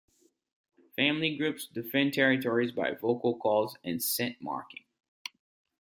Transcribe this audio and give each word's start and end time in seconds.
Family 0.95 1.37
groups 1.37 1.67
defend 1.67 2.13
territories 2.13 2.71
by 2.71 2.93
vocal 2.95 3.37
calls 3.37 3.77
and 3.83 4.01
scent 4.01 4.41
marking. 4.41 4.85